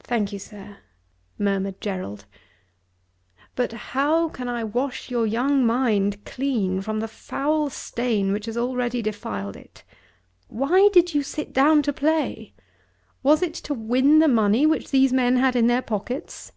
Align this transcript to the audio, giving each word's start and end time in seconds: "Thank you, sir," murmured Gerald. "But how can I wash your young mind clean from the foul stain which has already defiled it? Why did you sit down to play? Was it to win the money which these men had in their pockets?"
"Thank 0.00 0.32
you, 0.32 0.40
sir," 0.40 0.78
murmured 1.38 1.80
Gerald. 1.80 2.24
"But 3.54 3.70
how 3.72 4.28
can 4.28 4.48
I 4.48 4.64
wash 4.64 5.08
your 5.08 5.24
young 5.24 5.64
mind 5.64 6.24
clean 6.24 6.80
from 6.80 6.98
the 6.98 7.06
foul 7.06 7.70
stain 7.70 8.32
which 8.32 8.46
has 8.46 8.56
already 8.56 9.02
defiled 9.02 9.54
it? 9.54 9.84
Why 10.48 10.88
did 10.92 11.14
you 11.14 11.22
sit 11.22 11.52
down 11.52 11.82
to 11.82 11.92
play? 11.92 12.54
Was 13.22 13.40
it 13.40 13.54
to 13.54 13.72
win 13.72 14.18
the 14.18 14.26
money 14.26 14.66
which 14.66 14.90
these 14.90 15.12
men 15.12 15.36
had 15.36 15.54
in 15.54 15.68
their 15.68 15.80
pockets?" 15.82 16.50